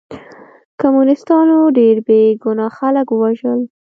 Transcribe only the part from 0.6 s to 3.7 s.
کمونستانو ډېر بې ګناه خلک ووژل